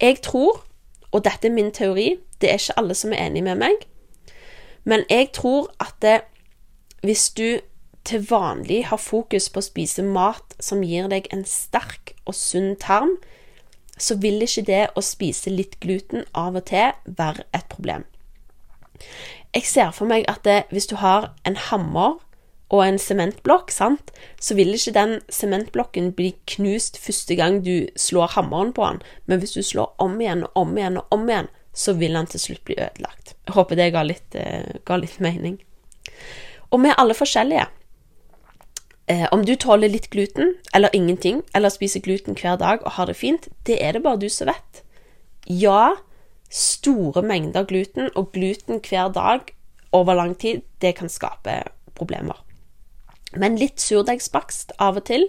Jeg 0.00 0.22
tror, 0.26 0.64
og 1.12 1.24
dette 1.24 1.46
er 1.46 1.54
min 1.54 1.70
teori, 1.70 2.16
det 2.40 2.50
er 2.50 2.58
ikke 2.58 2.78
alle 2.80 2.96
som 2.96 3.12
er 3.12 3.26
enig 3.28 3.44
med 3.44 3.60
meg, 3.60 3.86
men 4.84 5.04
jeg 5.10 5.30
tror 5.36 5.68
at 5.78 5.94
det, 6.02 6.20
hvis 7.04 7.28
du 7.36 7.60
til 8.10 8.24
vanlig 8.28 8.84
har 8.90 9.00
fokus 9.00 9.48
på 9.52 9.62
å 9.62 9.66
spise 9.66 10.04
mat 10.04 10.56
som 10.62 10.82
gir 10.84 11.08
deg 11.10 11.28
en 11.34 11.44
sterk 11.48 12.14
og 12.26 12.36
sunn 12.36 12.74
tarm, 12.80 13.16
så 14.00 14.16
vil 14.20 14.40
ikke 14.42 14.64
det 14.66 14.84
å 14.96 15.04
spise 15.04 15.52
litt 15.52 15.76
gluten 15.84 16.24
av 16.36 16.56
og 16.58 16.66
til 16.70 16.96
være 17.04 17.44
et 17.56 17.68
problem. 17.72 18.06
Jeg 19.54 19.66
ser 19.66 19.92
for 19.96 20.08
meg 20.10 20.26
at 20.30 20.44
det, 20.46 20.64
hvis 20.70 20.88
du 20.90 20.96
har 21.00 21.32
en 21.48 21.56
hammer 21.68 22.18
og 22.70 22.84
en 22.84 23.00
sementblokk, 23.02 23.72
så 23.74 24.54
vil 24.54 24.76
ikke 24.76 24.94
den 24.94 25.16
sementblokken 25.32 26.12
bli 26.14 26.32
knust 26.54 27.00
første 27.02 27.34
gang 27.38 27.60
du 27.66 27.90
slår 27.98 28.36
hammeren 28.36 28.72
på 28.76 28.86
den, 28.86 29.02
men 29.26 29.42
hvis 29.42 29.56
du 29.58 29.62
slår 29.66 29.90
om 29.98 30.20
igjen 30.20 30.46
og 30.46 30.62
om 30.62 30.78
igjen 30.78 31.00
og 31.00 31.16
om 31.16 31.26
igjen, 31.28 31.50
så 31.74 31.94
vil 31.98 32.14
den 32.18 32.30
til 32.30 32.42
slutt 32.42 32.64
bli 32.66 32.78
ødelagt. 32.78 33.34
Jeg 33.46 33.56
håper 33.56 33.78
det 33.78 33.90
ga 33.94 34.04
litt, 34.06 34.38
uh, 34.38 34.78
ga 34.86 34.98
litt 35.02 35.18
mening. 35.22 35.58
Og 36.70 36.82
vi 36.82 36.90
er 36.90 36.98
alle 37.02 37.16
forskjellige. 37.18 37.66
Eh, 39.10 39.26
om 39.32 39.44
du 39.44 39.56
tåler 39.56 39.90
litt 39.90 40.10
gluten, 40.10 40.54
eller 40.72 40.94
ingenting, 40.94 41.42
eller 41.54 41.72
spiser 41.74 42.02
gluten 42.04 42.36
hver 42.38 42.60
dag 42.60 42.84
og 42.84 42.94
har 42.94 43.08
det 43.10 43.16
fint, 43.18 43.48
det 43.66 43.80
er 43.82 43.96
det 43.96 44.04
bare 44.04 44.20
du 44.22 44.28
som 44.30 44.46
vet. 44.46 44.84
Ja, 45.50 45.96
store 46.46 47.24
mengder 47.26 47.66
gluten, 47.66 48.12
og 48.14 48.30
gluten 48.36 48.78
hver 48.78 49.10
dag 49.10 49.50
over 49.90 50.14
lang 50.14 50.36
tid, 50.38 50.62
det 50.78 50.94
kan 51.00 51.10
skape 51.10 51.56
problemer. 51.98 52.38
Men 53.34 53.58
litt 53.58 53.82
surdeigsbakst 53.82 54.76
av 54.78 55.02
og 55.02 55.08
til, 55.10 55.26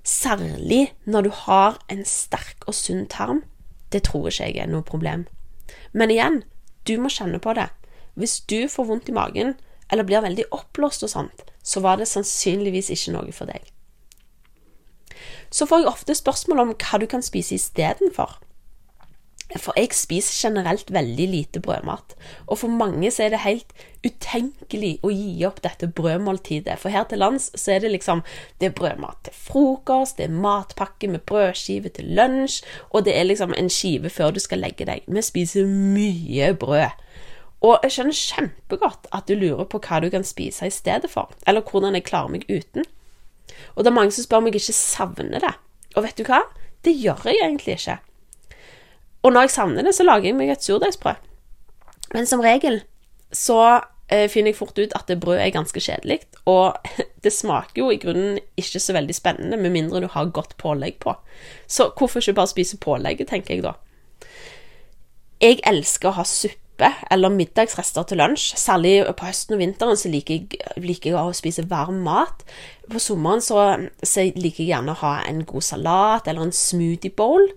særlig 0.00 0.86
når 1.04 1.28
du 1.28 1.30
har 1.44 1.76
en 1.92 2.04
sterk 2.08 2.64
og 2.64 2.78
sunn 2.80 3.04
tarm, 3.12 3.42
det 3.92 4.06
tror 4.08 4.30
ikke 4.30 4.48
jeg 4.48 4.62
er 4.64 4.72
noe 4.72 4.86
problem. 4.88 5.26
Men 5.92 6.12
igjen, 6.14 6.44
du 6.88 6.96
må 6.96 7.12
kjenne 7.12 7.42
på 7.44 7.52
det. 7.60 7.68
Hvis 8.16 8.40
du 8.48 8.70
får 8.72 8.88
vondt 8.88 9.12
i 9.12 9.16
magen, 9.20 9.56
eller 9.92 10.06
blir 10.06 10.24
veldig 10.24 10.48
oppblåst 10.54 11.06
og 11.06 11.12
sånt, 11.12 11.44
så 11.62 11.82
var 11.84 12.00
det 12.00 12.08
sannsynligvis 12.10 12.90
ikke 12.94 13.14
noe 13.16 13.34
for 13.34 13.50
deg. 13.50 13.62
Så 15.50 15.66
får 15.66 15.82
jeg 15.82 15.92
ofte 15.92 16.18
spørsmål 16.18 16.64
om 16.64 16.74
hva 16.74 16.98
du 17.00 17.06
kan 17.10 17.22
spise 17.24 17.56
istedenfor. 17.56 18.40
For 19.54 19.76
jeg 19.78 19.94
spiser 19.94 20.48
generelt 20.48 20.88
veldig 20.90 21.26
lite 21.30 21.60
brødmat, 21.62 22.16
og 22.50 22.58
for 22.58 22.68
mange 22.68 23.10
så 23.14 23.22
er 23.24 23.30
det 23.30 23.44
helt 23.44 23.70
utenkelig 24.02 24.96
å 25.06 25.12
gi 25.14 25.44
opp 25.46 25.60
dette 25.62 25.86
brødmåltidet. 25.86 26.74
For 26.82 26.90
her 26.90 27.06
til 27.06 27.22
lands 27.22 27.52
så 27.54 27.76
er 27.76 27.84
det 27.84 27.92
liksom 27.94 28.24
Det 28.58 28.66
er 28.66 28.74
brødmat 28.74 29.22
til 29.24 29.38
frokost, 29.38 30.18
det 30.18 30.26
er 30.26 30.34
matpakke 30.34 31.08
med 31.08 31.22
brødskive 31.30 31.94
til 31.94 32.10
lunsj, 32.18 32.64
og 32.90 33.04
det 33.06 33.14
er 33.14 33.30
liksom 33.30 33.54
en 33.54 33.70
skive 33.70 34.10
før 34.10 34.34
du 34.34 34.40
skal 34.42 34.58
legge 34.58 34.84
deg. 34.84 35.06
Vi 35.06 35.22
spiser 35.22 35.66
mye 35.66 36.52
brød. 36.54 36.90
Og 37.66 37.82
jeg 37.82 37.96
skjønner 37.96 38.18
kjempegodt 38.18 39.08
at 39.16 39.26
du 39.26 39.34
lurer 39.34 39.66
på 39.70 39.80
hva 39.82 39.98
du 40.04 40.10
kan 40.12 40.26
spise 40.26 40.68
i 40.68 40.74
stedet 40.74 41.10
for, 41.10 41.32
eller 41.48 41.64
hvordan 41.66 41.96
jeg 41.98 42.06
klarer 42.06 42.30
meg 42.30 42.44
uten. 42.46 42.86
Og 43.74 43.82
det 43.82 43.90
er 43.90 43.96
mange 43.96 44.14
som 44.14 44.26
spør 44.26 44.42
om 44.42 44.50
jeg 44.50 44.60
ikke 44.60 44.76
savner 44.76 45.42
det. 45.42 45.54
Og 45.96 46.04
vet 46.04 46.18
du 46.18 46.26
hva? 46.28 46.42
Det 46.84 46.94
gjør 46.94 47.26
jeg 47.26 47.42
egentlig 47.42 47.78
ikke. 47.78 47.96
Og 49.26 49.32
når 49.32 49.46
jeg 49.46 49.56
savner 49.56 49.86
det, 49.86 49.94
så 49.96 50.06
lager 50.06 50.30
jeg 50.30 50.38
meg 50.38 50.52
et 50.52 50.62
surdeigsbrød. 50.62 51.22
Men 52.14 52.28
som 52.30 52.42
regel 52.44 52.82
så 53.34 53.58
eh, 54.12 54.28
finner 54.30 54.52
jeg 54.52 54.58
fort 54.60 54.78
ut 54.78 54.92
at 54.94 55.08
det 55.10 55.18
brødet 55.20 55.42
er 55.42 55.54
ganske 55.56 55.80
kjedelig, 55.82 56.20
og 56.46 56.76
det 57.24 57.32
smaker 57.34 57.82
jo 57.82 57.88
i 57.90 57.98
grunnen 58.02 58.38
ikke 58.60 58.82
så 58.82 58.94
veldig 58.94 59.16
spennende, 59.16 59.58
med 59.58 59.74
mindre 59.74 60.04
du 60.04 60.08
har 60.12 60.30
godt 60.30 60.54
pålegg 60.62 61.00
på. 61.02 61.16
Så 61.66 61.90
hvorfor 61.98 62.22
ikke 62.22 62.38
bare 62.38 62.52
spise 62.52 62.78
pålegget, 62.78 63.32
tenker 63.32 63.56
jeg 63.56 63.66
da. 63.66 63.74
Jeg 65.42 65.58
elsker 65.66 66.12
å 66.12 66.18
ha 66.20 66.24
suppe 66.28 66.65
suppe 66.76 66.92
eller 67.10 67.30
middagsrester 67.30 68.04
til 68.04 68.18
lunsj. 68.18 68.56
Særlig 68.56 69.06
på 69.16 69.26
høsten 69.26 69.54
og 69.54 69.60
vinteren 69.60 69.96
så 69.96 70.08
liker 70.08 70.34
jeg, 70.34 70.60
liker 70.76 71.10
jeg 71.10 71.18
å 71.18 71.32
spise 71.32 71.68
varm 71.68 72.02
mat. 72.04 72.44
På 72.90 72.98
sommeren 72.98 73.40
så, 73.40 73.88
så 74.02 74.22
liker 74.36 74.64
jeg 74.64 74.74
gjerne 74.74 74.92
å 74.92 75.00
ha 75.00 75.22
en 75.26 75.44
god 75.44 75.62
salat 75.62 76.28
eller 76.28 76.42
en 76.42 76.52
smoothie 76.52 77.10
bowl. 77.10 77.48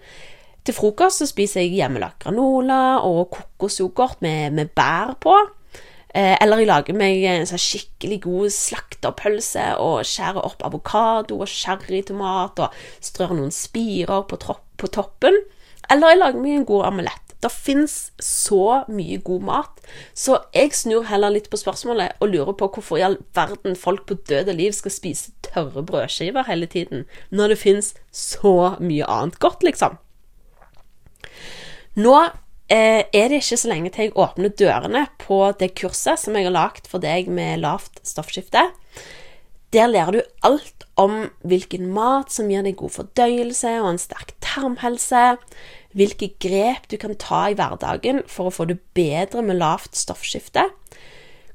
Til 0.63 0.75
frokost 0.75 1.21
så 1.21 1.27
spiser 1.27 1.63
jeg 1.63 1.79
hjemmelagd 1.79 2.19
granola 2.23 2.99
og 3.03 3.29
kokosyoghurt 3.31 4.21
med, 4.21 4.53
med 4.53 4.73
bær 4.75 5.15
på. 5.19 5.35
Eh, 6.09 6.35
eller 6.41 6.63
jeg 6.63 6.69
lager 6.69 6.97
meg 6.97 7.23
en 7.29 7.45
sånn 7.45 7.61
skikkelig 7.61 8.21
god 8.23 8.53
slakterpølse 8.53 9.75
og 9.77 10.01
skjærer 10.09 10.41
opp 10.41 10.63
avokado 10.65 11.38
og 11.38 11.49
sherrytomat 11.49 12.63
og 12.65 12.79
strør 13.05 13.35
noen 13.38 13.53
spirer 13.53 14.25
på, 14.29 14.39
på 14.39 14.89
toppen. 14.89 15.38
Eller 15.89 16.13
jeg 16.13 16.21
lager 16.21 16.41
meg 16.41 16.57
en 16.57 16.69
god 16.69 16.88
omelett. 16.89 17.28
Det 17.39 17.51
fins 17.53 17.93
så 18.19 18.84
mye 18.91 19.19
god 19.24 19.46
mat, 19.48 19.77
så 20.12 20.41
jeg 20.51 20.74
snur 20.75 21.05
heller 21.08 21.31
litt 21.31 21.48
på 21.51 21.60
spørsmålet 21.60 22.19
og 22.19 22.34
lurer 22.34 22.58
på 22.60 22.67
hvorfor 22.75 23.00
i 23.00 23.05
all 23.08 23.15
verden 23.38 23.77
folk 23.79 24.03
på 24.10 24.17
døde 24.27 24.55
liv 24.58 24.75
skal 24.75 24.91
spise 24.91 25.31
tørre 25.48 25.86
brødskiver 25.88 26.50
hele 26.50 26.67
tiden, 26.67 27.05
når 27.31 27.53
det 27.53 27.62
fins 27.62 27.93
så 28.12 28.75
mye 28.84 29.08
annet 29.08 29.39
godt, 29.39 29.63
liksom. 29.63 29.96
Nå 32.00 32.17
eh, 32.72 33.08
er 33.08 33.31
det 33.31 33.41
ikke 33.41 33.62
så 33.63 33.72
lenge 33.72 33.93
til 33.96 34.10
jeg 34.10 34.17
åpner 34.19 34.51
dørene 34.60 35.08
på 35.24 35.41
det 35.60 35.74
kurset 35.79 36.19
som 36.22 36.36
jeg 36.36 36.50
har 36.50 36.55
lagd 36.55 36.91
for 36.91 37.03
deg 37.03 37.31
med 37.31 37.63
lavt 37.63 38.03
stoffskifte. 38.08 38.67
Der 39.74 39.89
lærer 39.89 40.15
du 40.15 40.22
alt 40.43 40.86
om 41.00 41.29
hvilken 41.48 41.89
mat 41.93 42.34
som 42.34 42.50
gir 42.51 42.63
deg 42.65 42.77
god 42.79 42.93
fordøyelse 42.96 43.75
og 43.81 43.93
en 43.93 44.01
sterk 44.01 44.34
tarmhelse, 44.43 45.38
hvilke 45.98 46.31
grep 46.41 46.89
du 46.91 46.98
kan 47.01 47.15
ta 47.17 47.48
i 47.50 47.58
hverdagen 47.58 48.24
for 48.29 48.50
å 48.50 48.53
få 48.53 48.67
det 48.69 48.79
bedre 48.98 49.43
med 49.46 49.60
lavt 49.62 49.98
stoffskifte, 49.98 50.67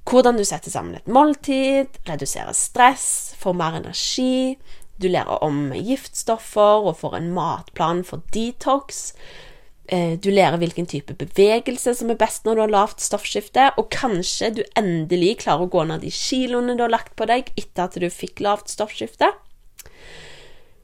hvordan 0.05 0.37
du 0.37 0.45
setter 0.45 0.73
sammen 0.73 0.99
et 0.99 1.09
måltid, 1.09 1.97
reduserer 2.09 2.53
stress, 2.57 3.35
får 3.41 3.57
mer 3.57 3.79
energi, 3.81 4.59
du 5.01 5.09
lærer 5.09 5.43
om 5.43 5.73
giftstoffer 5.75 6.85
og 6.85 6.99
får 7.01 7.19
en 7.19 7.33
matplan 7.35 8.05
for 8.07 8.23
detox, 8.35 9.15
Eh, 9.87 10.19
du 10.19 10.31
lærer 10.31 10.57
hvilken 10.57 10.87
type 10.89 11.13
bevegelse 11.21 11.93
som 11.99 12.09
er 12.09 12.17
best 12.17 12.47
når 12.47 12.57
du 12.57 12.61
har 12.63 12.73
lavt 12.73 13.03
stoffskifte, 13.05 13.69
og 13.77 13.91
kanskje 13.93 14.51
du 14.57 14.63
endelig 14.81 15.43
klarer 15.45 15.67
å 15.67 15.73
gå 15.73 15.85
ned 15.85 16.01
de 16.01 16.13
kiloene 16.15 16.77
du 16.79 16.87
har 16.87 16.95
lagt 16.95 17.13
på 17.19 17.29
deg 17.29 17.51
etter 17.53 17.85
at 17.85 17.99
du 18.01 18.09
fikk 18.09 18.41
lavt 18.45 18.73
stoffskifte. 18.73 19.29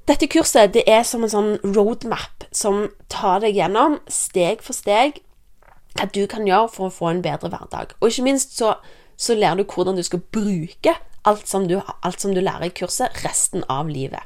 Dette 0.05 0.29
kurset 0.29 0.75
det 0.75 0.85
er 0.91 1.07
som 1.09 1.25
en 1.25 1.33
sånn 1.33 1.51
roadmap 1.65 2.40
som 2.53 2.89
tar 3.13 3.43
deg 3.45 3.59
gjennom 3.59 3.99
steg 4.11 4.65
for 4.65 4.77
steg 4.77 5.21
hva 5.99 6.07
du 6.15 6.23
kan 6.31 6.47
gjøre 6.47 6.71
for 6.71 6.89
å 6.89 6.95
få 6.95 7.11
en 7.11 7.23
bedre 7.25 7.51
hverdag. 7.51 7.95
Og 7.99 8.11
ikke 8.11 8.27
minst 8.27 8.57
så, 8.59 8.77
så 9.19 9.37
lærer 9.39 9.63
du 9.63 9.71
hvordan 9.71 9.99
du 9.99 10.05
skal 10.07 10.23
bruke 10.33 10.95
alt 11.29 11.49
som 11.51 11.67
du, 11.69 11.81
alt 11.81 12.23
som 12.23 12.35
du 12.35 12.41
lærer 12.41 12.71
i 12.71 12.75
kurset, 12.75 13.25
resten 13.25 13.67
av 13.69 13.91
livet. 13.91 14.23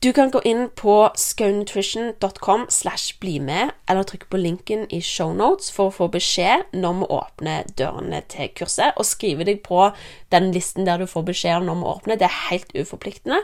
Du 0.00 0.12
kan 0.12 0.30
gå 0.30 0.40
inn 0.48 0.70
på 0.74 1.10
skaunutrition.com 1.14 2.66
slash 2.68 3.18
bli 3.20 3.34
med, 3.40 3.70
eller 3.86 4.06
trykke 4.08 4.30
på 4.32 4.38
linken 4.40 4.86
i 4.88 5.02
shownotes 5.04 5.68
for 5.74 5.90
å 5.90 5.92
få 5.92 6.06
beskjed 6.14 6.70
når 6.72 6.94
vi 7.02 7.08
åpner 7.16 7.66
dørene 7.76 8.22
til 8.32 8.48
kurset, 8.56 8.96
og 8.96 9.04
skrive 9.04 9.44
deg 9.44 9.58
på 9.66 9.90
den 10.32 10.54
listen 10.54 10.86
der 10.88 11.02
du 11.02 11.04
får 11.04 11.26
beskjed 11.26 11.58
om 11.58 11.68
når 11.68 11.76
vi 11.82 11.90
åpner. 11.90 12.16
Det 12.16 12.30
er 12.30 12.38
helt 12.46 12.72
uforpliktende. 12.72 13.42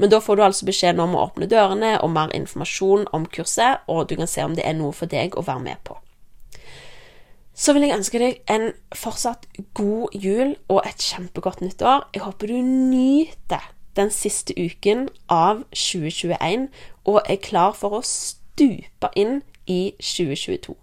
Men 0.00 0.12
da 0.14 0.22
får 0.24 0.40
du 0.40 0.42
altså 0.46 0.68
beskjed 0.70 0.96
når 0.96 1.10
vi 1.10 1.18
åpner 1.20 1.50
dørene, 1.52 1.90
og 2.00 2.14
mer 2.14 2.32
informasjon 2.38 3.04
om 3.12 3.26
kurset, 3.28 3.84
og 3.84 4.08
du 4.08 4.16
kan 4.16 4.30
se 4.30 4.46
om 4.46 4.54
det 4.56 4.64
er 4.64 4.78
noe 4.78 4.96
for 4.96 5.10
deg 5.12 5.36
å 5.36 5.44
være 5.44 5.66
med 5.66 5.82
på. 5.84 5.98
Så 7.52 7.74
vil 7.76 7.84
jeg 7.84 7.98
ønske 7.98 8.22
deg 8.22 8.40
en 8.48 8.70
fortsatt 8.96 9.44
god 9.76 10.16
jul 10.16 10.56
og 10.72 10.80
et 10.80 11.04
kjempegodt 11.10 11.60
nyttår. 11.60 12.08
Jeg 12.16 12.24
håper 12.24 12.54
du 12.54 12.56
nyter 12.64 13.68
den 13.96 14.10
siste 14.10 14.54
uken 14.56 15.08
av 15.28 15.64
2021 15.74 16.68
og 17.04 17.22
er 17.24 17.40
klar 17.42 17.72
for 17.76 17.98
å 17.98 18.04
stupe 18.06 19.10
inn 19.18 19.40
i 19.66 19.94
2022. 19.98 20.76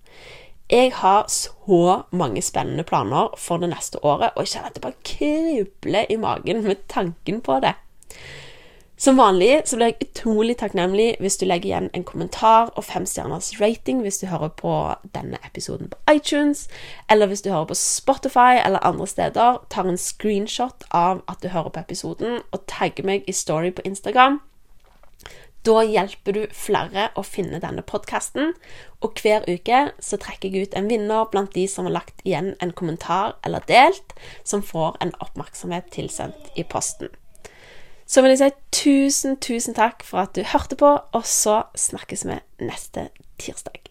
Jeg 0.70 0.92
har 1.00 1.28
så 1.32 2.02
mange 2.12 2.42
spennende 2.44 2.84
planer 2.84 3.30
for 3.40 3.58
det 3.58 3.70
neste 3.72 4.02
året, 4.04 4.34
og 4.36 4.44
jeg 4.44 4.54
kjenner 4.56 4.68
at 4.68 4.76
det 4.76 4.84
bare 4.84 5.06
kribler 5.08 6.10
i 6.12 6.18
magen 6.20 6.64
med 6.66 6.84
tanken 6.92 7.40
på 7.42 7.60
det. 7.64 7.74
Som 8.98 9.18
vanlig 9.18 9.62
så 9.70 9.78
blir 9.78 9.92
jeg 9.92 10.08
utrolig 10.08 10.56
takknemlig 10.58 11.20
hvis 11.22 11.36
du 11.38 11.44
legger 11.46 11.70
igjen 11.70 11.90
en 11.94 12.06
kommentar 12.08 12.72
og 12.74 12.86
femstjerners 12.88 13.52
rating 13.62 14.00
hvis 14.02 14.18
du 14.24 14.26
hører 14.26 14.50
på 14.58 14.72
denne 15.14 15.38
episoden 15.46 15.92
på 15.92 16.16
iTunes, 16.16 16.64
eller 17.06 17.30
hvis 17.30 17.46
du 17.46 17.52
hører 17.52 17.70
på 17.70 17.78
Spotify 17.78 18.58
eller 18.58 18.82
andre 18.82 19.08
steder, 19.08 19.60
tar 19.70 19.86
en 19.86 20.02
screenshot 20.02 20.88
av 20.90 21.22
at 21.30 21.46
du 21.46 21.52
hører 21.54 21.70
på 21.76 21.84
episoden, 21.86 22.42
og 22.52 22.66
tagger 22.66 23.06
meg 23.06 23.30
i 23.30 23.38
story 23.38 23.70
på 23.70 23.86
Instagram. 23.86 24.40
Da 25.68 25.84
hjelper 25.86 26.34
du 26.34 26.42
flere 26.56 27.12
å 27.14 27.26
finne 27.28 27.62
denne 27.62 27.86
podkasten, 27.86 28.56
og 29.06 29.22
hver 29.22 29.46
uke 29.46 29.92
så 30.02 30.18
trekker 30.18 30.50
jeg 30.50 30.72
ut 30.72 30.80
en 30.80 30.90
vinner 30.90 31.30
blant 31.30 31.54
de 31.54 31.68
som 31.70 31.86
har 31.86 32.00
lagt 32.00 32.26
igjen 32.26 32.56
en 32.66 32.74
kommentar 32.74 33.38
eller 33.46 33.62
delt, 33.70 34.18
som 34.42 34.66
får 34.66 34.98
en 35.06 35.14
oppmerksomhet 35.22 35.94
tilsendt 35.94 36.50
i 36.58 36.66
posten. 36.66 37.14
Så 38.08 38.24
vil 38.24 38.32
jeg 38.32 38.40
si 38.40 38.50
tusen, 38.72 39.36
tusen 39.44 39.76
takk 39.76 40.04
for 40.08 40.24
at 40.24 40.36
du 40.36 40.46
hørte 40.48 40.80
på, 40.80 40.94
og 41.12 41.28
så 41.28 41.64
snakkes 41.76 42.24
vi 42.28 42.40
neste 42.64 43.10
tirsdag. 43.40 43.84